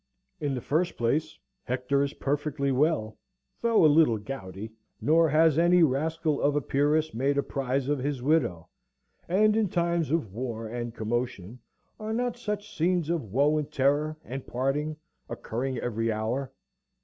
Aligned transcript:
In 0.39 0.55
the 0.55 0.61
first 0.61 0.97
place, 0.97 1.37
Hector 1.65 2.01
is 2.01 2.15
perfectly 2.15 2.71
well 2.71 3.19
(though 3.61 3.85
a 3.85 3.85
little 3.95 4.17
gouty), 4.17 4.71
nor 4.99 5.29
has 5.29 5.59
any 5.59 5.83
rascal 5.83 6.41
of 6.41 6.55
a 6.55 6.59
Pyrrhus 6.59 7.13
made 7.13 7.37
a 7.37 7.43
prize 7.43 7.87
of 7.87 7.99
his 7.99 8.19
widow: 8.23 8.67
and 9.29 9.55
in 9.55 9.69
times 9.69 10.09
of 10.09 10.33
war 10.33 10.67
and 10.67 10.95
commotion, 10.95 11.59
are 11.99 12.13
not 12.13 12.35
such 12.35 12.75
scenes 12.75 13.11
of 13.11 13.31
woe 13.31 13.59
and 13.59 13.71
terror, 13.71 14.17
and 14.25 14.47
parting, 14.47 14.97
occurring 15.29 15.77
every 15.77 16.11
hour? 16.11 16.51